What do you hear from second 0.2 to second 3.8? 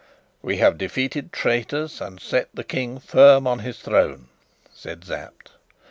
"We have defeated traitors and set the King firm on his